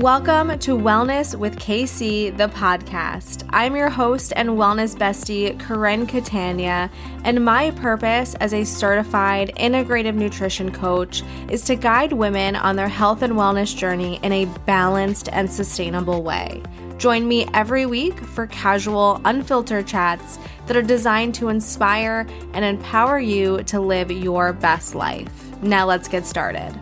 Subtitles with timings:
[0.00, 3.48] Welcome to Wellness with KC, the podcast.
[3.50, 6.90] I'm your host and wellness bestie, Karen Catania,
[7.22, 12.88] and my purpose as a certified integrative nutrition coach is to guide women on their
[12.88, 16.60] health and wellness journey in a balanced and sustainable way.
[16.98, 23.20] Join me every week for casual, unfiltered chats that are designed to inspire and empower
[23.20, 25.30] you to live your best life.
[25.62, 26.76] Now, let's get started.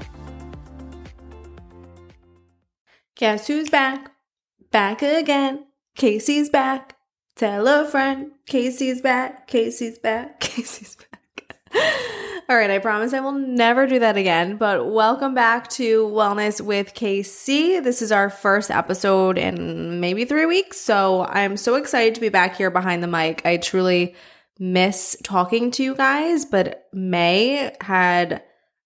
[3.23, 4.11] Guess who's back?
[4.73, 5.67] Back again.
[5.95, 6.97] Casey's back.
[7.37, 8.33] Tell a friend.
[8.47, 9.47] Casey's back.
[9.47, 10.41] Casey's back.
[10.41, 11.55] Casey's back.
[12.48, 16.61] All right, I promise I will never do that again, but welcome back to Wellness
[16.61, 17.85] with KC.
[17.85, 22.29] This is our first episode in maybe three weeks, so I'm so excited to be
[22.29, 23.47] back here behind the mic.
[23.47, 24.17] I truly
[24.59, 28.43] miss talking to you guys, but May had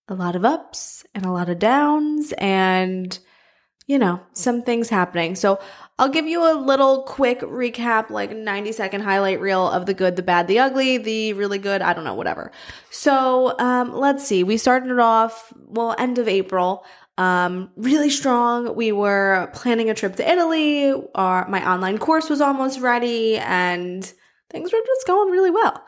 [0.08, 3.18] a lot of ups and a lot of downs, and
[3.86, 5.36] you know, some things happening.
[5.36, 5.60] So
[5.98, 10.16] I'll give you a little quick recap, like 90 second highlight reel of the good,
[10.16, 12.50] the bad, the ugly, the really good, I don't know, whatever.
[12.90, 14.42] So um, let's see.
[14.42, 16.84] We started it off, well, end of April.
[17.16, 18.74] Um, really strong.
[18.74, 20.92] We were planning a trip to Italy.
[21.14, 24.04] Our, my online course was almost ready and
[24.50, 25.82] things were just going really well.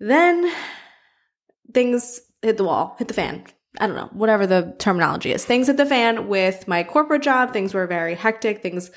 [0.00, 0.52] Then
[1.72, 3.44] things hit the wall, hit the fan.
[3.80, 5.44] I don't know, whatever the terminology is.
[5.44, 7.52] Things at the fan with my corporate job.
[7.52, 8.62] Things were very hectic.
[8.62, 8.90] Things,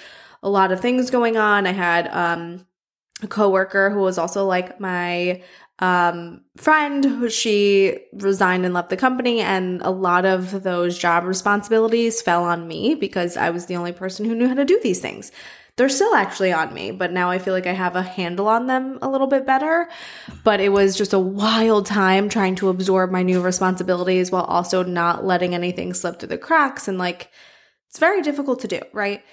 [0.44, 1.66] a lot of things going on.
[1.66, 2.66] I had um,
[3.24, 5.42] a coworker who was also like my
[5.80, 11.24] um, friend who she resigned and left the company and a lot of those job
[11.24, 14.80] responsibilities fell on me because I was the only person who knew how to do
[14.82, 15.32] these things
[15.78, 18.66] they're still actually on me, but now I feel like I have a handle on
[18.66, 19.88] them a little bit better.
[20.44, 24.84] But it was just a wild time trying to absorb my new responsibilities while also
[24.84, 26.88] not letting anything slip through the cracks.
[26.88, 27.30] And like,
[27.90, 29.24] it's very difficult to do, right?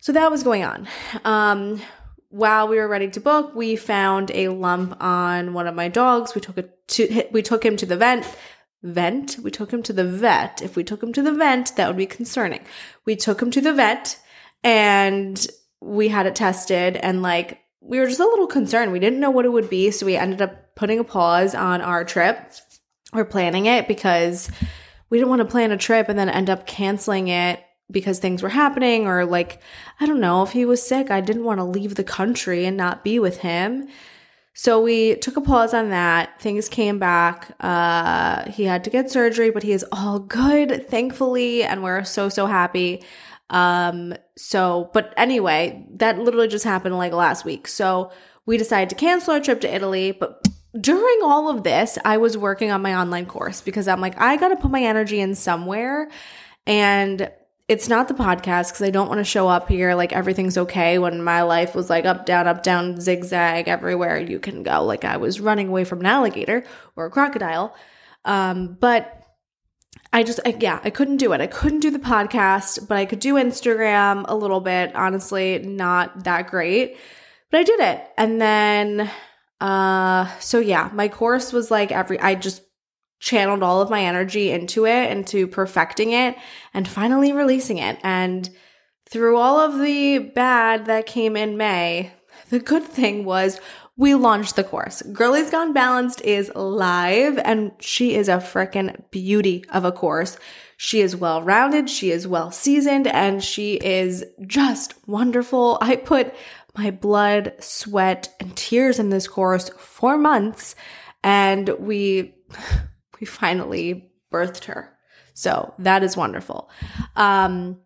[0.00, 0.86] So that was going on.
[1.24, 1.80] Um,
[2.28, 6.34] while we were ready to book, we found a lump on one of my dogs.
[6.34, 8.26] We took it to, we took him to the vent
[8.82, 9.38] vent.
[9.42, 10.60] We took him to the vet.
[10.60, 12.60] If we took him to the vent, that would be concerning.
[13.06, 14.20] We took him to the vet
[14.62, 15.46] and
[15.84, 18.92] we had it tested and like we were just a little concerned.
[18.92, 21.82] We didn't know what it would be, so we ended up putting a pause on
[21.82, 22.52] our trip
[23.12, 24.50] or planning it because
[25.10, 28.42] we didn't want to plan a trip and then end up canceling it because things
[28.42, 29.60] were happening or like
[30.00, 32.76] I don't know, if he was sick, I didn't want to leave the country and
[32.76, 33.88] not be with him.
[34.54, 36.40] So we took a pause on that.
[36.40, 37.54] Things came back.
[37.60, 42.28] Uh, he had to get surgery, but he is all good, thankfully, and we're so
[42.28, 43.02] so happy.
[43.50, 47.68] Um, so, but anyway, that literally just happened like last week.
[47.68, 48.10] So
[48.46, 50.46] we decided to cancel our trip to Italy, but
[50.80, 54.36] during all of this, I was working on my online course because I'm like, I
[54.36, 56.10] got to put my energy in somewhere.
[56.66, 57.30] And
[57.68, 60.98] it's not the podcast because I don't want to show up here like everything's okay
[60.98, 64.84] when my life was like up, down, up, down, zigzag everywhere you can go.
[64.84, 66.64] Like I was running away from an alligator
[66.96, 67.74] or a crocodile.
[68.24, 69.23] Um, but
[70.12, 71.40] I just, I, yeah, I couldn't do it.
[71.40, 74.94] I couldn't do the podcast, but I could do Instagram a little bit.
[74.94, 76.96] Honestly, not that great,
[77.50, 78.04] but I did it.
[78.16, 79.10] And then,
[79.60, 82.62] uh, so yeah, my course was like every, I just
[83.18, 86.36] channeled all of my energy into it, into perfecting it,
[86.74, 87.98] and finally releasing it.
[88.02, 88.48] And
[89.08, 92.12] through all of the bad that came in May,
[92.50, 93.60] the good thing was
[93.96, 95.02] we launched the course.
[95.02, 100.36] Girlies Gone Balanced is live and she is a freaking beauty of a course.
[100.76, 105.78] She is well rounded, she is well seasoned, and she is just wonderful.
[105.80, 106.34] I put
[106.76, 110.74] my blood, sweat, and tears in this course for months,
[111.22, 112.34] and we
[113.20, 114.90] we finally birthed her.
[115.34, 116.70] So that is wonderful.
[117.14, 117.80] Um,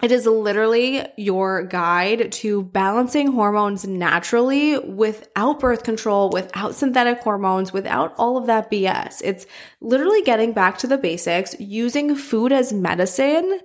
[0.00, 7.72] it is literally your guide to balancing hormones naturally without birth control, without synthetic hormones,
[7.72, 9.20] without all of that BS.
[9.24, 9.46] It's
[9.80, 13.60] literally getting back to the basics, using food as medicine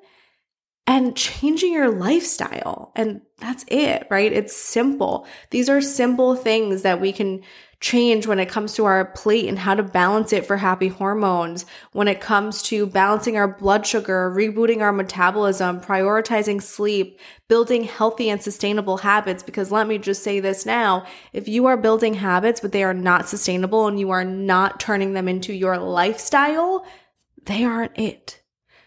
[0.88, 2.92] and changing your lifestyle.
[2.96, 4.34] And that's it, right?
[4.34, 5.28] It's simple.
[5.52, 7.42] These are simple things that we can
[7.84, 11.66] change when it comes to our plate and how to balance it for happy hormones,
[11.92, 17.20] when it comes to balancing our blood sugar, rebooting our metabolism, prioritizing sleep,
[17.50, 19.44] building healthy and sustainable habits.
[19.44, 22.94] Because let me just say this now if you are building habits, but they are
[22.94, 26.86] not sustainable and you are not turning them into your lifestyle,
[27.44, 28.42] they aren't it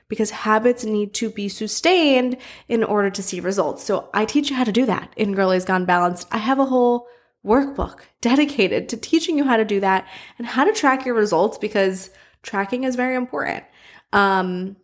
[0.09, 3.85] because habits need to be sustained in order to see results.
[3.85, 6.29] So I teach you how to do that in Girlies Gone Balanced.
[6.33, 7.09] I have a whole
[7.44, 10.06] workbook dedicated to teaching you how to do that
[10.38, 12.11] and how to track your results because
[12.43, 13.65] tracking is very important.
[14.12, 14.77] Um,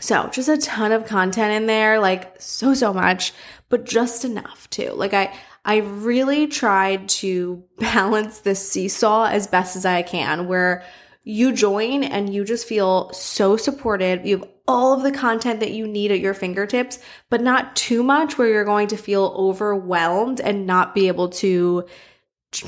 [0.00, 3.34] So, just a ton of content in there, like so so much,
[3.68, 4.92] but just enough too.
[4.94, 5.34] Like I
[5.64, 10.82] I really tried to balance this seesaw as best as I can where
[11.24, 14.26] you join and you just feel so supported.
[14.26, 16.98] You have all of the content that you need at your fingertips,
[17.30, 21.84] but not too much where you're going to feel overwhelmed and not be able to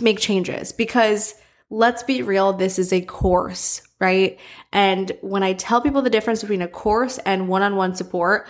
[0.00, 1.34] make changes because
[1.70, 4.38] let's be real, this is a course, right?
[4.72, 8.46] And when I tell people the difference between a course and one on one support,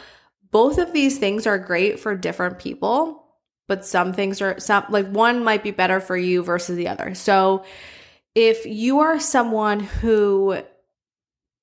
[0.51, 3.25] both of these things are great for different people,
[3.67, 7.15] but some things are some like one might be better for you versus the other.
[7.15, 7.65] So
[8.35, 10.63] if you are someone who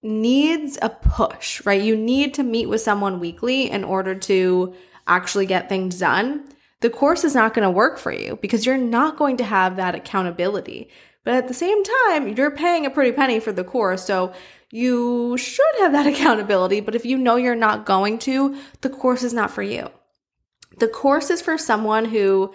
[0.03, 1.81] needs a push, right?
[1.81, 4.73] You need to meet with someone weekly in order to
[5.07, 6.47] actually get things done.
[6.79, 9.75] The course is not going to work for you because you're not going to have
[9.75, 10.89] that accountability.
[11.23, 14.03] But at the same time, you're paying a pretty penny for the course.
[14.03, 14.33] So
[14.71, 16.79] you should have that accountability.
[16.79, 19.89] But if you know you're not going to, the course is not for you.
[20.79, 22.53] The course is for someone who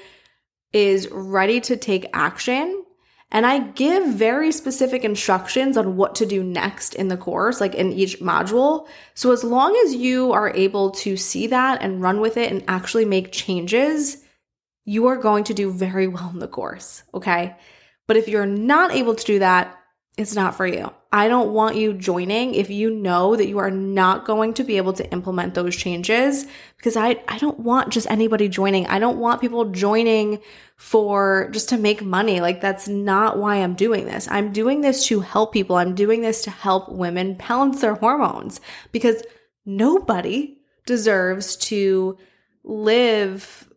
[0.72, 2.84] is ready to take action.
[3.30, 7.74] And I give very specific instructions on what to do next in the course, like
[7.74, 8.86] in each module.
[9.14, 12.64] So as long as you are able to see that and run with it and
[12.68, 14.18] actually make changes,
[14.84, 17.02] you are going to do very well in the course.
[17.12, 17.56] Okay.
[18.06, 19.76] But if you're not able to do that,
[20.16, 20.90] it's not for you.
[21.12, 24.78] I don't want you joining if you know that you are not going to be
[24.78, 26.46] able to implement those changes
[26.78, 28.86] because I, I don't want just anybody joining.
[28.86, 30.40] I don't want people joining
[30.76, 32.40] for just to make money.
[32.40, 34.26] Like that's not why I'm doing this.
[34.30, 35.76] I'm doing this to help people.
[35.76, 38.62] I'm doing this to help women balance their hormones
[38.92, 39.22] because
[39.66, 42.16] nobody deserves to
[42.64, 43.70] live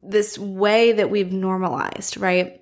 [0.00, 2.61] this way that we've normalized, right?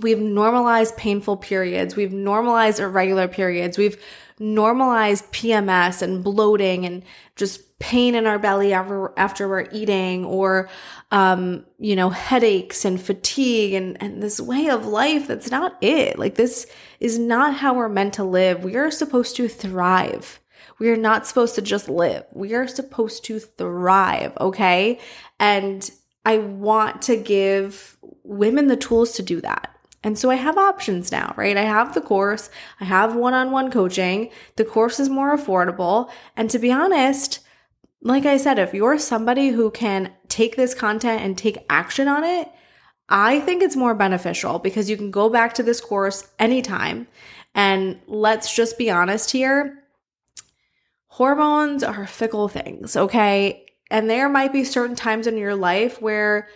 [0.00, 1.96] We've normalized painful periods.
[1.96, 3.76] We've normalized irregular periods.
[3.76, 4.02] We've
[4.38, 7.04] normalized PMS and bloating and
[7.36, 10.68] just pain in our belly after, after we're eating or,
[11.10, 15.26] um, you know, headaches and fatigue and, and this way of life.
[15.26, 16.18] That's not it.
[16.18, 16.66] Like this
[17.00, 18.64] is not how we're meant to live.
[18.64, 20.40] We are supposed to thrive.
[20.78, 22.24] We are not supposed to just live.
[22.32, 24.32] We are supposed to thrive.
[24.40, 24.98] Okay.
[25.38, 25.90] And
[26.24, 29.74] I want to give women the tools to do that.
[30.02, 31.56] And so I have options now, right?
[31.56, 32.48] I have the course,
[32.80, 34.30] I have one on one coaching.
[34.56, 36.10] The course is more affordable.
[36.36, 37.40] And to be honest,
[38.02, 42.24] like I said, if you're somebody who can take this content and take action on
[42.24, 42.48] it,
[43.10, 47.06] I think it's more beneficial because you can go back to this course anytime.
[47.54, 49.80] And let's just be honest here
[51.10, 53.66] hormones are fickle things, okay?
[53.90, 56.48] And there might be certain times in your life where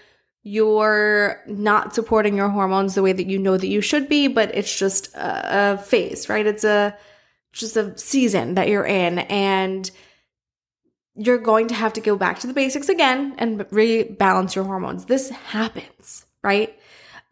[0.44, 4.55] you're not supporting your hormones the way that you know that you should be, but
[4.55, 6.46] it's just a, a phase, right?
[6.46, 6.96] It's a
[7.52, 9.91] just a season that you're in and
[11.17, 15.06] you're going to have to go back to the basics again and rebalance your hormones.
[15.06, 16.79] This happens, right?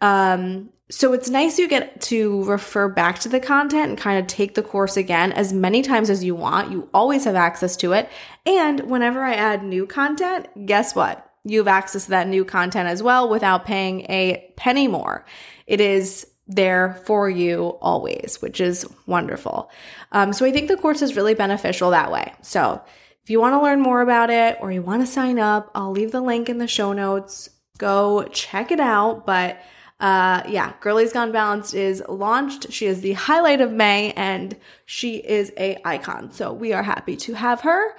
[0.00, 4.26] Um, so it's nice you get to refer back to the content and kind of
[4.26, 6.70] take the course again as many times as you want.
[6.70, 8.08] You always have access to it.
[8.46, 11.31] And whenever I add new content, guess what?
[11.44, 15.24] You have access to that new content as well without paying a penny more.
[15.66, 19.70] It is there for you always, which is wonderful.
[20.12, 22.32] Um, so I think the course is really beneficial that way.
[22.42, 22.82] So
[23.22, 25.92] if you want to learn more about it or you want to sign up, I'll
[25.92, 27.48] leave the link in the show notes.
[27.78, 29.26] Go check it out.
[29.26, 29.60] But
[30.00, 32.72] uh, yeah, Girlies Gone Balanced is launched.
[32.72, 36.32] She is the highlight of May and she is a icon.
[36.32, 37.96] So we are happy to have her.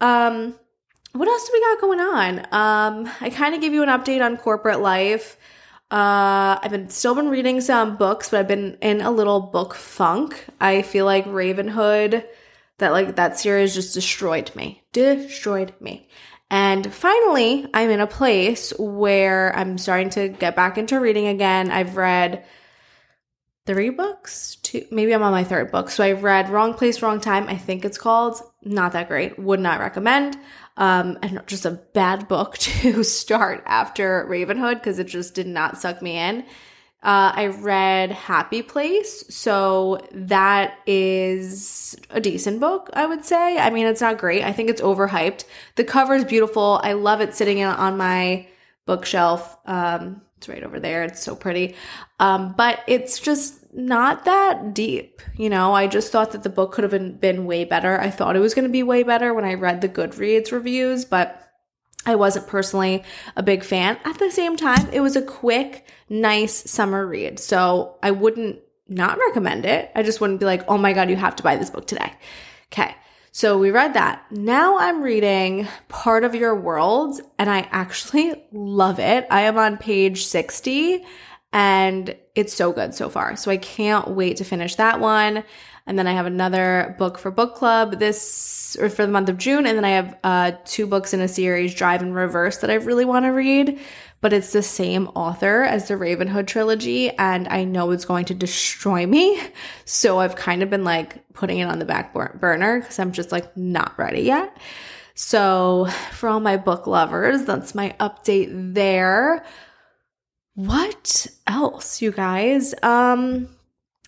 [0.00, 0.58] Um,
[1.12, 2.38] what else do we got going on?
[2.52, 5.36] Um, I kind of give you an update on corporate life.
[5.90, 9.74] Uh, I've been still been reading some books, but I've been in a little book
[9.74, 10.46] funk.
[10.58, 12.24] I feel like Ravenhood,
[12.78, 16.08] that like that series just destroyed me, destroyed me.
[16.50, 21.70] And finally, I'm in a place where I'm starting to get back into reading again.
[21.70, 22.44] I've read
[23.66, 25.90] three books, two, maybe I'm on my third book.
[25.90, 27.48] So I've read Wrong Place, Wrong Time.
[27.48, 28.40] I think it's called.
[28.62, 29.38] Not that great.
[29.38, 30.36] Would not recommend
[30.76, 35.78] um, and just a bad book to start after Ravenhood because it just did not
[35.78, 36.44] suck me in.
[37.02, 43.58] Uh, I read Happy Place, so that is a decent book, I would say.
[43.58, 44.44] I mean, it's not great.
[44.44, 45.44] I think it's overhyped.
[45.74, 46.80] The cover is beautiful.
[46.84, 48.46] I love it sitting on my
[48.86, 49.58] bookshelf.
[49.66, 51.02] Um, it's right over there.
[51.02, 51.74] It's so pretty.
[52.20, 55.22] Um, but it's just not that deep.
[55.36, 57.98] You know, I just thought that the book could have been, been way better.
[57.98, 61.04] I thought it was going to be way better when I read the Goodreads reviews,
[61.04, 61.38] but
[62.04, 63.02] I wasn't personally
[63.36, 63.98] a big fan.
[64.04, 67.38] At the same time, it was a quick, nice summer read.
[67.38, 69.90] So I wouldn't not recommend it.
[69.94, 72.12] I just wouldn't be like, oh my God, you have to buy this book today.
[72.72, 72.94] Okay.
[73.30, 74.30] So we read that.
[74.30, 79.26] Now I'm reading Part of Your World and I actually love it.
[79.30, 81.04] I am on page 60
[81.52, 83.36] and it's so good so far.
[83.36, 85.44] So I can't wait to finish that one.
[85.86, 89.36] And then I have another book for book club this or for the month of
[89.36, 89.66] June.
[89.66, 92.74] And then I have uh, two books in a series, Drive and Reverse, that I
[92.74, 93.78] really want to read.
[94.20, 98.34] But it's the same author as the Ravenhood trilogy, and I know it's going to
[98.34, 99.40] destroy me.
[99.84, 103.30] So I've kind of been like putting it on the back burner because I'm just
[103.30, 104.56] like not ready yet.
[105.14, 109.44] So for all my book lovers, that's my update there.
[110.54, 112.74] What else, you guys?
[112.82, 113.48] Um,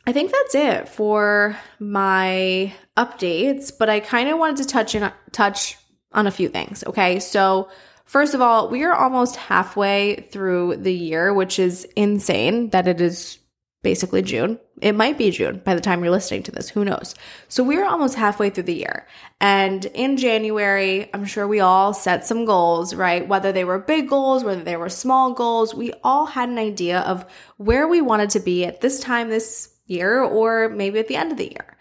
[0.06, 5.10] I think that's it for my updates, but I kind of wanted to touch in
[5.32, 5.78] touch
[6.12, 6.84] on a few things.
[6.84, 7.18] Okay.
[7.18, 7.68] So,
[8.04, 13.00] first of all, we are almost halfway through the year, which is insane that it
[13.00, 13.38] is
[13.84, 14.58] basically June.
[14.80, 16.68] It might be June by the time you're listening to this.
[16.68, 17.14] Who knows?
[17.48, 19.06] So we're almost halfway through the year.
[19.40, 23.28] And in January, I'm sure we all set some goals, right?
[23.28, 27.00] Whether they were big goals, whether they were small goals, we all had an idea
[27.02, 27.24] of
[27.58, 31.30] where we wanted to be at this time this year or maybe at the end
[31.30, 31.76] of the year.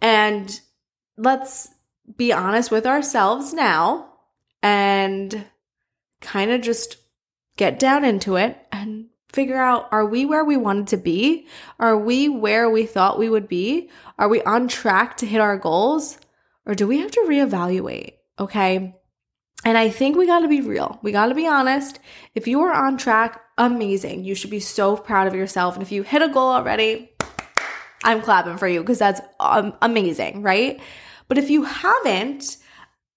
[0.00, 0.58] And
[1.18, 1.68] let's
[2.16, 4.12] be honest with ourselves now
[4.62, 5.44] and
[6.20, 6.96] kind of just
[7.56, 11.46] get down into it and figure out are we where we wanted to be?
[11.78, 13.90] Are we where we thought we would be?
[14.18, 16.18] Are we on track to hit our goals?
[16.66, 18.14] Or do we have to reevaluate?
[18.38, 18.94] Okay.
[19.64, 20.98] And I think we got to be real.
[21.02, 21.98] We got to be honest.
[22.34, 24.24] If you are on track, amazing.
[24.24, 25.74] You should be so proud of yourself.
[25.74, 27.10] And if you hit a goal already,
[28.04, 30.80] I'm clapping for you because that's um, amazing, right?
[31.26, 32.56] But if you haven't,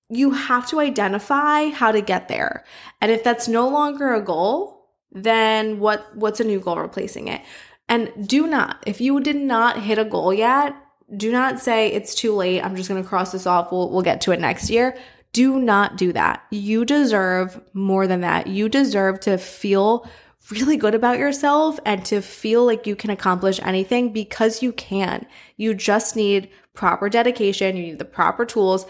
[0.10, 2.66] you have to identify how to get there.
[3.00, 4.81] And if that's no longer a goal,
[5.12, 7.42] then what what's a new goal replacing it?
[7.90, 10.76] And do not, if you did not hit a goal yet,
[11.16, 12.62] do not say it's too late.
[12.62, 13.72] I'm just going to cross this off.
[13.72, 14.98] We'll we'll get to it next year.
[15.34, 16.44] Do not do that.
[16.52, 18.48] You deserve more than that.
[18.48, 20.08] You deserve to feel
[20.50, 25.26] really good about yourself and to feel like you can accomplish anything because you can.
[25.58, 28.86] You just need proper dedication, you need the proper tools.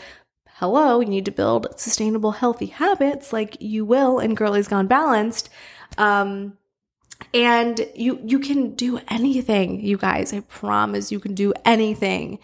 [0.61, 5.49] Hello, you need to build sustainable, healthy habits like you will in Girlies Gone Balanced.
[5.97, 6.55] Um,
[7.33, 10.31] and you you can do anything, you guys.
[10.31, 12.37] I promise you can do anything.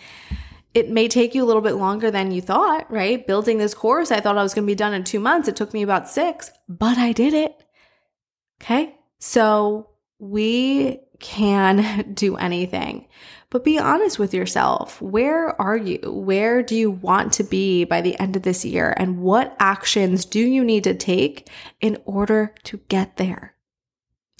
[0.73, 3.25] It may take you a little bit longer than you thought, right?
[3.27, 5.47] Building this course, I thought I was going to be done in 2 months.
[5.47, 7.63] It took me about 6, but I did it.
[8.59, 8.95] Okay?
[9.19, 13.09] So we can do anything.
[13.49, 15.01] But be honest with yourself.
[15.01, 15.99] Where are you?
[16.11, 18.93] Where do you want to be by the end of this year?
[18.97, 21.49] And what actions do you need to take
[21.79, 23.55] in order to get there?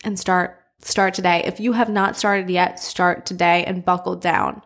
[0.03, 1.41] And start start today.
[1.45, 4.61] If you have not started yet, start today and buckle down.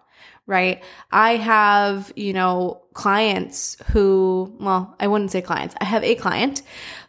[0.47, 0.83] Right?
[1.11, 5.75] I have, you know, clients who, well, I wouldn't say clients.
[5.79, 6.63] I have a client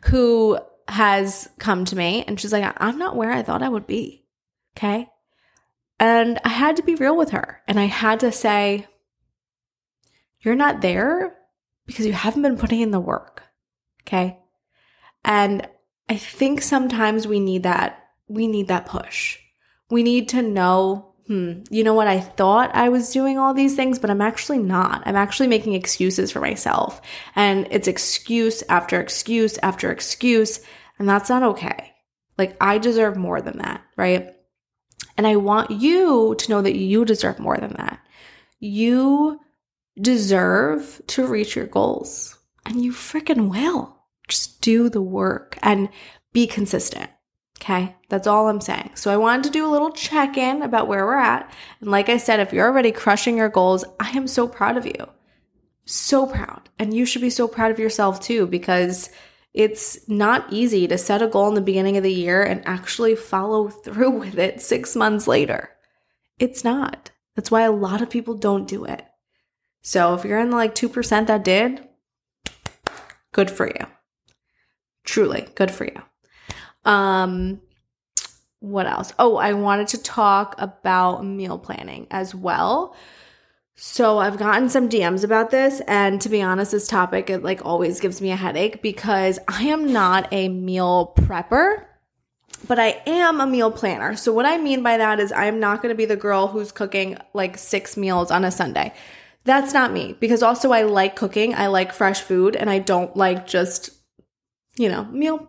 [0.04, 3.86] who has come to me and she's like, I'm not where I thought I would
[3.86, 4.24] be.
[4.76, 5.08] Okay.
[6.02, 8.88] And I had to be real with her and I had to say,
[10.40, 11.36] You're not there
[11.86, 13.44] because you haven't been putting in the work.
[14.02, 14.40] Okay.
[15.24, 15.68] And
[16.08, 19.38] I think sometimes we need that, we need that push.
[19.90, 22.08] We need to know, hmm, you know what?
[22.08, 25.04] I thought I was doing all these things, but I'm actually not.
[25.06, 27.00] I'm actually making excuses for myself.
[27.36, 30.62] And it's excuse after excuse after excuse.
[30.98, 31.92] And that's not okay.
[32.38, 34.34] Like, I deserve more than that, right?
[35.16, 38.00] And I want you to know that you deserve more than that.
[38.58, 39.40] You
[40.00, 43.98] deserve to reach your goals, and you freaking will.
[44.28, 45.88] Just do the work and
[46.32, 47.10] be consistent.
[47.60, 48.92] Okay, that's all I'm saying.
[48.94, 51.52] So I wanted to do a little check in about where we're at.
[51.80, 54.86] And like I said, if you're already crushing your goals, I am so proud of
[54.86, 55.08] you.
[55.84, 56.70] So proud.
[56.78, 59.10] And you should be so proud of yourself too, because
[59.54, 63.14] it's not easy to set a goal in the beginning of the year and actually
[63.14, 65.70] follow through with it six months later.
[66.38, 67.10] It's not.
[67.36, 69.04] That's why a lot of people don't do it.
[69.82, 71.86] So if you're in the like 2% that did,
[73.32, 73.86] good for you.
[75.04, 76.02] Truly, good for you.
[76.84, 77.60] Um,
[78.60, 79.12] what else?
[79.18, 82.94] Oh, I wanted to talk about meal planning as well.
[83.84, 87.64] So I've gotten some DMs about this and to be honest this topic it like
[87.64, 91.84] always gives me a headache because I am not a meal prepper
[92.68, 94.14] but I am a meal planner.
[94.14, 96.70] So what I mean by that is I'm not going to be the girl who's
[96.70, 98.94] cooking like 6 meals on a Sunday.
[99.42, 103.16] That's not me because also I like cooking, I like fresh food and I don't
[103.16, 103.90] like just
[104.76, 105.48] you know, meal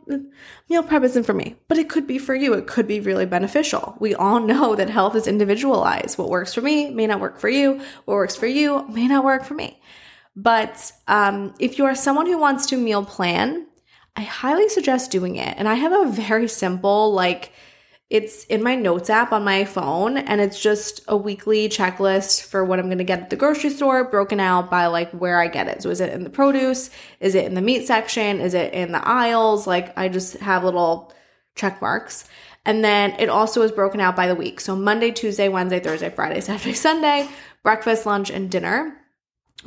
[0.70, 2.54] meal prep isn't for me, but it could be for you.
[2.54, 3.96] It could be really beneficial.
[4.00, 6.18] We all know that health is individualized.
[6.18, 7.82] What works for me may not work for you.
[8.06, 9.82] What works for you may not work for me.
[10.36, 13.68] But um, if you are someone who wants to meal plan,
[14.16, 15.56] I highly suggest doing it.
[15.58, 17.52] And I have a very simple, like,
[18.14, 22.64] it's in my notes app on my phone, and it's just a weekly checklist for
[22.64, 25.68] what I'm gonna get at the grocery store, broken out by like where I get
[25.68, 25.82] it.
[25.82, 26.92] So, is it in the produce?
[27.20, 28.40] Is it in the meat section?
[28.40, 29.66] Is it in the aisles?
[29.66, 31.12] Like, I just have little
[31.56, 32.26] check marks.
[32.66, 34.62] And then it also is broken out by the week.
[34.62, 37.28] So, Monday, Tuesday, Wednesday, Thursday, Friday, Saturday, Sunday,
[37.64, 38.96] breakfast, lunch, and dinner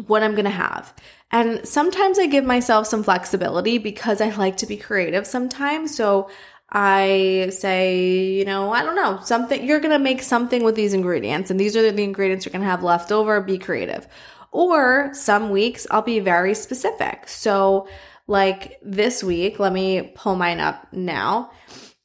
[0.06, 0.94] what I'm gonna have.
[1.32, 5.96] And sometimes I give myself some flexibility because I like to be creative sometimes.
[5.96, 6.30] So
[6.78, 11.50] I say, you know, I don't know, something, you're gonna make something with these ingredients,
[11.50, 13.40] and these are the ingredients you're gonna have left over.
[13.40, 14.06] Be creative.
[14.52, 17.28] Or some weeks I'll be very specific.
[17.28, 17.88] So,
[18.26, 21.50] like this week, let me pull mine up now.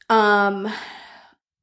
[0.09, 0.71] Um,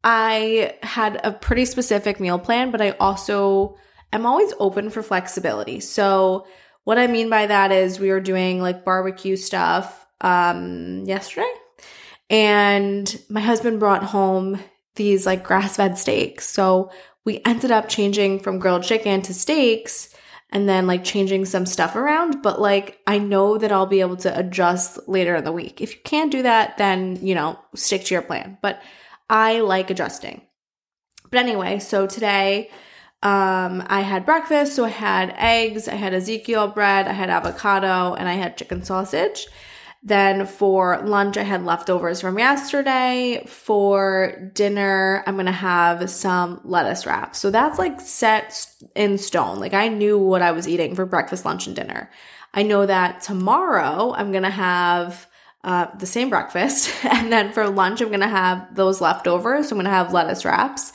[0.04, 3.78] I had a pretty specific meal plan, but I also
[4.12, 5.80] am always open for flexibility.
[5.80, 6.46] So,
[6.84, 11.50] what I mean by that is we were doing like barbecue stuff um yesterday
[12.30, 14.61] and my husband brought home
[14.97, 16.49] these like grass-fed steaks.
[16.49, 16.90] So,
[17.25, 20.14] we ended up changing from grilled chicken to steaks
[20.50, 24.16] and then like changing some stuff around, but like I know that I'll be able
[24.18, 25.82] to adjust later in the week.
[25.82, 28.56] If you can't do that, then, you know, stick to your plan.
[28.62, 28.80] But
[29.28, 30.40] I like adjusting.
[31.30, 32.70] But anyway, so today
[33.23, 38.14] um, I had breakfast, so I had eggs, I had Ezekiel bread, I had avocado,
[38.14, 39.47] and I had chicken sausage.
[40.02, 43.44] Then for lunch, I had leftovers from yesterday.
[43.48, 47.38] For dinner, I'm gonna have some lettuce wraps.
[47.38, 49.58] So that's like set in stone.
[49.58, 52.10] Like I knew what I was eating for breakfast, lunch, and dinner.
[52.54, 55.26] I know that tomorrow I'm gonna have
[55.64, 59.68] uh, the same breakfast, and then for lunch, I'm gonna have those leftovers.
[59.68, 60.92] So I'm gonna have lettuce wraps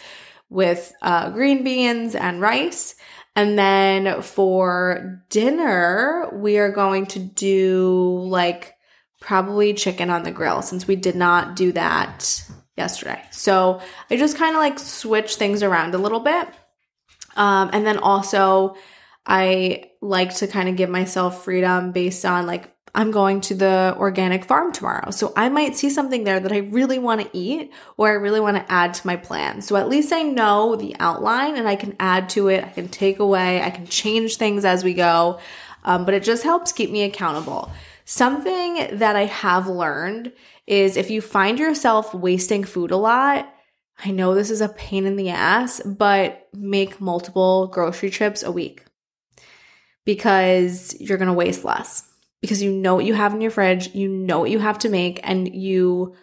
[0.49, 2.95] with uh, green beans and rice.
[3.35, 8.72] And then for dinner, we are going to do like
[9.23, 12.43] probably chicken on the grill since we did not do that
[12.77, 13.21] yesterday.
[13.31, 13.81] So
[14.11, 16.47] I just kind of like switch things around a little bit.
[17.35, 18.75] Um, and then also,
[19.25, 23.95] I like to kind of give myself freedom based on like I'm going to the
[23.97, 25.09] organic farm tomorrow.
[25.09, 28.39] So I might see something there that I really want to eat or I really
[28.39, 29.61] want to add to my plan.
[29.61, 32.63] So at least I know the outline and I can add to it.
[32.63, 35.39] I can take away, I can change things as we go.
[35.85, 37.71] Um, but it just helps keep me accountable.
[38.05, 40.33] Something that I have learned
[40.67, 43.53] is if you find yourself wasting food a lot,
[44.03, 48.51] I know this is a pain in the ass, but make multiple grocery trips a
[48.51, 48.85] week
[50.05, 52.09] because you're going to waste less
[52.43, 54.89] because you know what you have in your fridge, you know what you have to
[54.89, 56.13] make, and you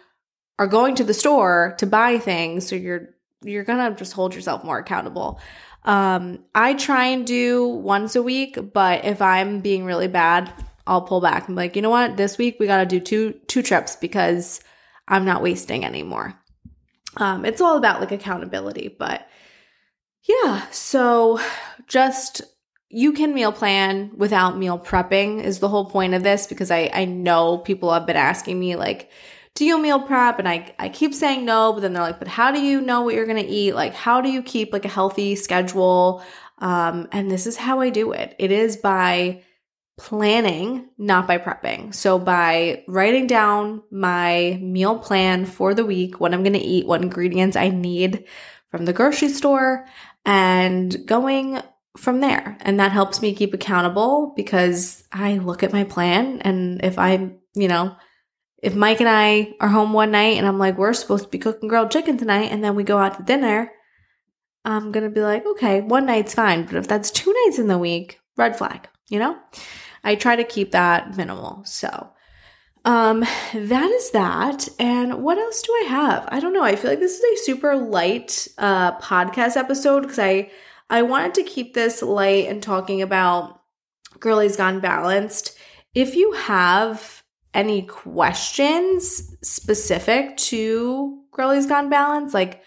[0.59, 2.67] are going to the store to buy things.
[2.67, 5.39] So you're you're gonna just hold yourself more accountable.
[5.83, 10.53] Um, I try and do once a week, but if I'm being really bad,
[10.87, 11.47] I'll pull back.
[11.47, 12.17] I'm like, you know what?
[12.17, 14.61] This week we gotta do two two trips because
[15.07, 16.33] I'm not wasting anymore.
[17.17, 19.27] Um, it's all about like accountability, but
[20.23, 20.65] yeah.
[20.71, 21.39] So
[21.87, 22.41] just
[22.89, 26.89] you can meal plan without meal prepping is the whole point of this because I,
[26.93, 29.09] I know people have been asking me like,
[29.55, 30.39] do you meal prep?
[30.39, 33.01] And I, I keep saying no, but then they're like, but how do you know
[33.01, 33.73] what you're going to eat?
[33.73, 36.23] Like, how do you keep like a healthy schedule?
[36.59, 38.35] Um, and this is how I do it.
[38.39, 39.43] It is by
[40.01, 41.93] planning, not by prepping.
[41.93, 46.87] So by writing down my meal plan for the week, what I'm going to eat,
[46.87, 48.25] what ingredients I need
[48.71, 49.85] from the grocery store
[50.25, 51.61] and going
[51.97, 52.57] from there.
[52.61, 57.37] And that helps me keep accountable because I look at my plan and if I'm,
[57.53, 57.95] you know,
[58.57, 61.37] if Mike and I are home one night and I'm like, we're supposed to be
[61.37, 63.71] cooking grilled chicken tonight, and then we go out to dinner,
[64.63, 66.65] I'm gonna be like, okay, one night's fine.
[66.65, 69.35] But if that's two nights in the week, red flag, you know?
[70.03, 71.63] I try to keep that minimal.
[71.65, 72.09] So,
[72.83, 73.19] um,
[73.53, 74.67] that is that.
[74.79, 76.27] And what else do I have?
[76.31, 76.63] I don't know.
[76.63, 80.51] I feel like this is a super light uh podcast episode because I
[80.89, 83.61] I wanted to keep this light and talking about
[84.19, 85.57] Girlies Gone Balanced.
[85.93, 92.63] If you have any questions specific to Girlies Gone Balanced, like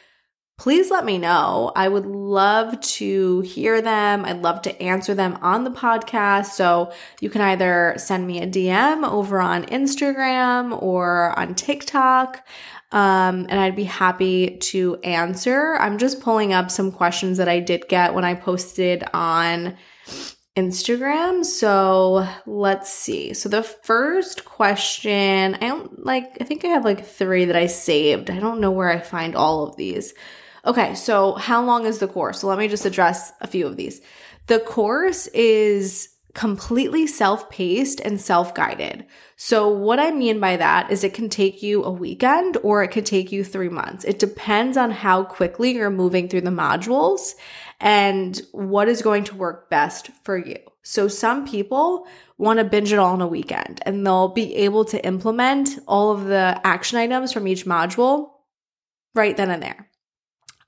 [0.56, 1.72] please let me know.
[1.74, 4.24] I would love to hear them.
[4.24, 6.46] I'd love to answer them on the podcast.
[6.46, 12.46] So you can either send me a DM over on Instagram or on TikTok.
[12.92, 15.74] Um, and I'd be happy to answer.
[15.74, 19.76] I'm just pulling up some questions that I did get when I posted on
[20.56, 21.44] Instagram.
[21.44, 23.34] So let's see.
[23.34, 27.66] So the first question, I don't like, I think I have like three that I
[27.66, 28.30] saved.
[28.30, 30.14] I don't know where I find all of these.
[30.66, 32.40] Okay, so how long is the course?
[32.40, 34.00] So let me just address a few of these.
[34.46, 39.06] The course is completely self paced and self guided.
[39.36, 42.88] So, what I mean by that is it can take you a weekend or it
[42.88, 44.04] could take you three months.
[44.04, 47.34] It depends on how quickly you're moving through the modules
[47.80, 50.58] and what is going to work best for you.
[50.82, 54.84] So, some people want to binge it all in a weekend and they'll be able
[54.86, 58.30] to implement all of the action items from each module
[59.14, 59.88] right then and there.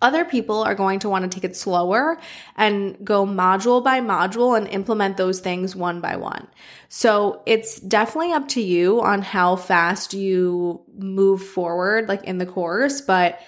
[0.02, 2.18] Other people are going to want to take it slower
[2.54, 6.48] and go module by module and implement those things one by one.
[6.88, 12.46] So it's definitely up to you on how fast you move forward, like in the
[12.46, 13.40] course, but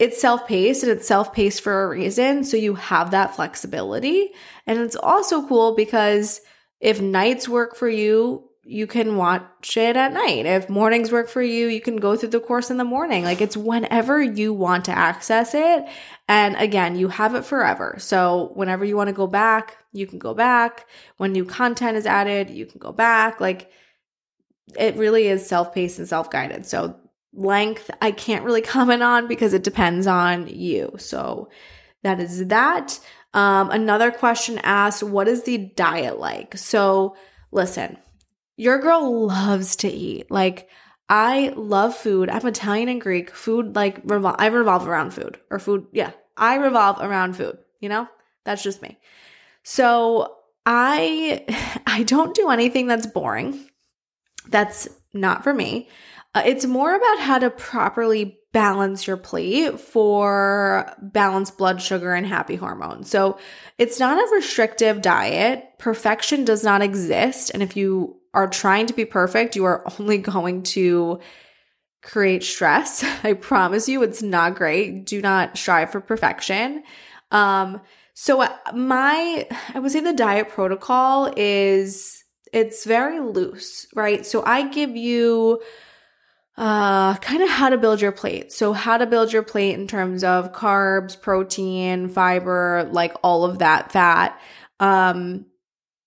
[0.00, 2.42] it's self paced and it's self paced for a reason.
[2.42, 4.30] So you have that flexibility.
[4.66, 6.40] And it's also cool because
[6.80, 10.46] if nights work for you, you can watch it at night.
[10.46, 13.24] If mornings work for you, you can go through the course in the morning.
[13.24, 15.84] Like it's whenever you want to access it.
[16.28, 17.96] And again, you have it forever.
[17.98, 20.86] So whenever you want to go back, you can go back.
[21.18, 23.40] When new content is added, you can go back.
[23.40, 23.70] Like
[24.78, 26.64] it really is self paced and self guided.
[26.64, 26.96] So
[27.34, 30.94] length, I can't really comment on because it depends on you.
[30.98, 31.50] So
[32.02, 32.98] that is that.
[33.34, 36.56] Um, another question asked, what is the diet like?
[36.56, 37.16] So
[37.50, 37.98] listen,
[38.56, 40.30] your girl loves to eat.
[40.30, 40.68] Like,
[41.08, 42.30] I love food.
[42.30, 43.30] I'm Italian and Greek.
[43.30, 45.86] Food, like, revol- I revolve around food or food.
[45.92, 47.58] Yeah, I revolve around food.
[47.80, 48.08] You know,
[48.44, 48.98] that's just me.
[49.62, 51.44] So I,
[51.86, 53.68] I don't do anything that's boring.
[54.48, 55.88] That's not for me.
[56.34, 62.26] Uh, it's more about how to properly balance your plate for balanced blood sugar and
[62.26, 63.10] happy hormones.
[63.10, 63.38] So
[63.78, 65.64] it's not a restrictive diet.
[65.78, 67.50] Perfection does not exist.
[67.52, 71.20] And if you are trying to be perfect, you are only going to
[72.02, 73.04] create stress.
[73.24, 75.06] I promise you, it's not great.
[75.06, 76.82] Do not strive for perfection.
[77.30, 77.80] Um,
[78.12, 84.24] so uh, my, I would say the diet protocol is, it's very loose, right?
[84.24, 85.60] So I give you,
[86.56, 88.52] uh, kind of how to build your plate.
[88.52, 93.58] So how to build your plate in terms of carbs, protein, fiber, like all of
[93.58, 94.40] that fat.
[94.78, 95.46] Um,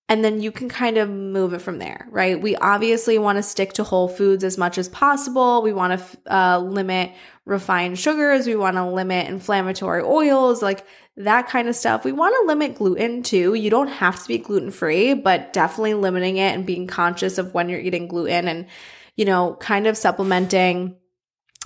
[0.08, 2.40] and then you can kind of move it from there, right?
[2.40, 5.60] We obviously want to stick to whole foods as much as possible.
[5.60, 7.12] We want to uh, limit
[7.44, 8.46] refined sugars.
[8.46, 10.86] We want to limit inflammatory oils, like
[11.18, 12.04] that kind of stuff.
[12.04, 13.52] We want to limit gluten too.
[13.52, 17.52] You don't have to be gluten free, but definitely limiting it and being conscious of
[17.52, 18.66] when you're eating gluten and,
[19.14, 20.96] you know, kind of supplementing.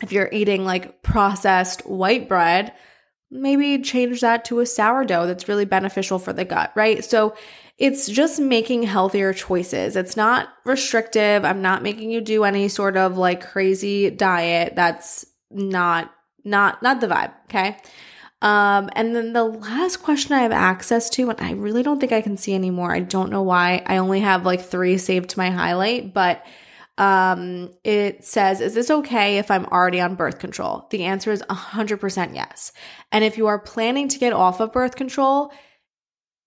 [0.03, 2.73] If you're eating like processed white bread,
[3.31, 7.05] maybe change that to a sourdough that's really beneficial for the gut, right?
[7.05, 7.35] So
[7.83, 9.97] it's just making healthier choices.
[9.97, 11.45] It's not restrictive.
[11.45, 14.75] I'm not making you do any sort of like crazy diet.
[14.77, 16.15] That's not
[16.45, 17.77] not not the vibe, okay?
[18.41, 22.13] Um, and then the last question I have access to, and I really don't think
[22.13, 22.95] I can see anymore.
[22.95, 23.83] I don't know why.
[23.85, 26.47] I only have like three saved to my highlight, but
[26.99, 30.87] um, it says, Is this okay if I'm already on birth control?
[30.91, 32.71] The answer is 100% yes.
[33.11, 35.53] And if you are planning to get off of birth control,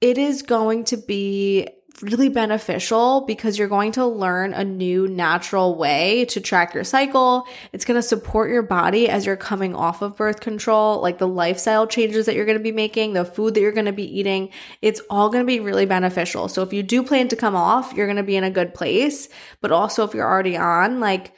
[0.05, 1.67] it is going to be
[2.03, 7.47] really beneficial because you're going to learn a new natural way to track your cycle.
[7.73, 11.27] It's going to support your body as you're coming off of birth control, like the
[11.27, 14.19] lifestyle changes that you're going to be making, the food that you're going to be
[14.19, 14.51] eating.
[14.83, 16.49] It's all going to be really beneficial.
[16.49, 18.75] So if you do plan to come off, you're going to be in a good
[18.75, 19.27] place.
[19.59, 21.33] But also if you're already on, like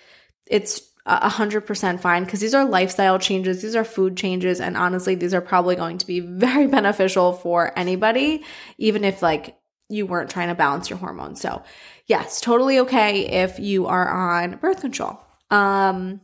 [0.45, 4.75] it's a hundred percent fine because these are lifestyle changes, these are food changes, and
[4.75, 8.43] honestly, these are probably going to be very beneficial for anybody,
[8.77, 9.57] even if like
[9.89, 11.39] you weren't trying to balance your hormones.
[11.39, 11.63] So,
[12.07, 15.19] yes, totally okay if you are on birth control.
[15.49, 16.21] Um,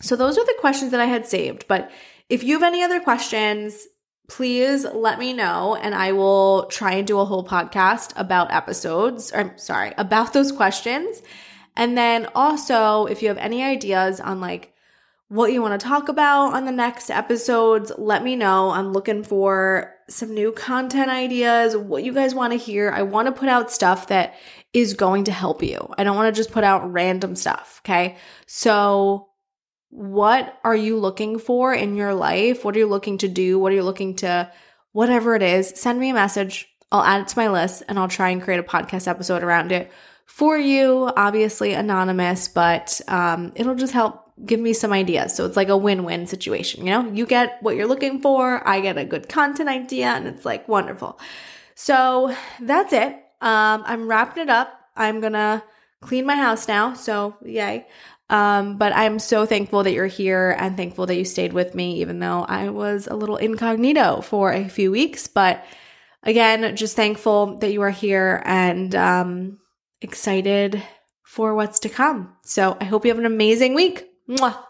[0.00, 1.66] so those are the questions that I had saved.
[1.68, 1.90] But
[2.28, 3.86] if you have any other questions,
[4.28, 9.32] please let me know and I will try and do a whole podcast about episodes,
[9.32, 11.22] or I'm sorry, about those questions.
[11.78, 14.74] And then also, if you have any ideas on like
[15.28, 18.70] what you want to talk about on the next episodes, let me know.
[18.70, 22.90] I'm looking for some new content ideas, what you guys want to hear.
[22.90, 24.34] I want to put out stuff that
[24.72, 25.94] is going to help you.
[25.96, 27.80] I don't want to just put out random stuff.
[27.84, 28.16] Okay.
[28.46, 29.28] So,
[29.90, 32.64] what are you looking for in your life?
[32.64, 33.58] What are you looking to do?
[33.58, 34.50] What are you looking to,
[34.92, 36.68] whatever it is, send me a message.
[36.90, 39.72] I'll add it to my list and I'll try and create a podcast episode around
[39.72, 39.90] it
[40.28, 45.34] for you, obviously anonymous, but um, it'll just help give me some ideas.
[45.34, 46.86] So it's like a win win situation.
[46.86, 50.28] You know, you get what you're looking for, I get a good content idea, and
[50.28, 51.18] it's like wonderful.
[51.74, 53.14] So that's it.
[53.40, 54.78] Um, I'm wrapping it up.
[54.94, 55.64] I'm gonna
[56.02, 56.92] clean my house now.
[56.92, 57.86] So yay.
[58.30, 62.00] Um, but I'm so thankful that you're here and thankful that you stayed with me,
[62.02, 65.26] even though I was a little incognito for a few weeks.
[65.26, 65.64] But
[66.22, 69.58] again, just thankful that you are here and um,
[70.00, 70.82] excited
[71.22, 72.36] for what's to come.
[72.42, 74.06] So I hope you have an amazing week.
[74.28, 74.64] Mwah.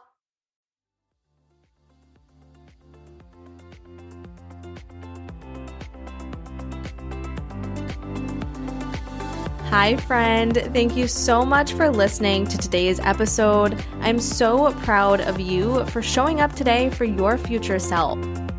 [9.71, 10.57] Hi, friend.
[10.73, 13.85] Thank you so much for listening to today's episode.
[14.01, 18.19] I'm so proud of you for showing up today for your future self.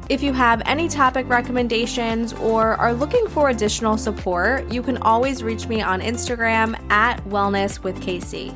[0.10, 5.44] If you have any topic recommendations or are looking for additional support, you can always
[5.44, 8.52] reach me on Instagram at Wellness with KC.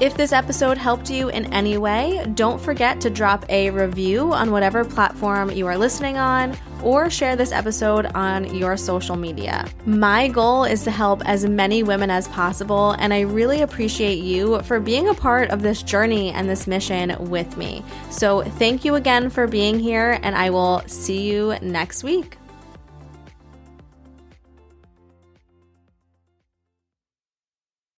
[0.00, 4.50] If this episode helped you in any way, don't forget to drop a review on
[4.50, 9.66] whatever platform you are listening on or share this episode on your social media.
[9.86, 14.60] My goal is to help as many women as possible, and I really appreciate you
[14.62, 17.82] for being a part of this journey and this mission with me.
[18.10, 22.38] So, thank you again for being here, and I will see you next week.